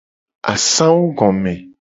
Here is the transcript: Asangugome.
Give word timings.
Asangugome. 0.53 1.53